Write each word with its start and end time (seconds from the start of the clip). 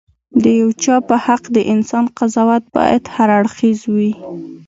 د 0.43 0.45
یو 0.59 0.69
چا 0.83 0.95
په 1.07 1.15
حق 1.25 1.43
د 1.55 1.57
انسان 1.73 2.05
قضاوت 2.17 2.63
باید 2.75 3.03
هراړخيزه 3.15 3.85
وي. 3.95 4.11